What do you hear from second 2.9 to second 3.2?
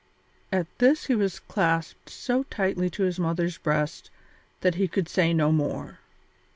his